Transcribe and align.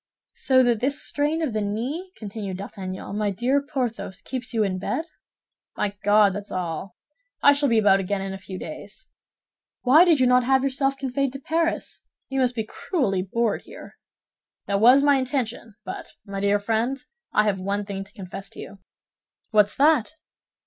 "So 0.37 0.63
that 0.63 0.79
this 0.79 0.99
strain 0.99 1.43
of 1.43 1.53
the 1.53 1.61
knee," 1.61 2.11
continued 2.17 2.57
D'Artagnan, 2.57 3.17
"my 3.17 3.29
dear 3.29 3.61
Porthos, 3.61 4.19
keeps 4.21 4.51
you 4.51 4.63
in 4.63 4.79
bed?" 4.79 5.05
"My 5.77 5.95
God, 6.03 6.33
that's 6.33 6.51
all. 6.51 6.95
I 7.43 7.53
shall 7.53 7.69
be 7.69 7.77
about 7.77 7.99
again 7.99 8.23
in 8.23 8.33
a 8.33 8.39
few 8.39 8.57
days." 8.57 9.09
"Why 9.83 10.03
did 10.03 10.19
you 10.19 10.25
not 10.25 10.43
have 10.43 10.63
yourself 10.63 10.97
conveyed 10.97 11.31
to 11.33 11.39
Paris? 11.39 12.01
You 12.29 12.39
must 12.39 12.55
be 12.55 12.63
cruelly 12.63 13.21
bored 13.21 13.61
here." 13.61 13.99
"That 14.65 14.81
was 14.81 15.03
my 15.03 15.17
intention; 15.17 15.75
but, 15.85 16.13
my 16.25 16.39
dear 16.39 16.57
friend, 16.57 16.97
I 17.31 17.43
have 17.43 17.59
one 17.59 17.85
thing 17.85 18.03
to 18.03 18.11
confess 18.11 18.49
to 18.53 18.59
you." 18.59 18.79
"What's 19.51 19.75
that?" 19.75 20.15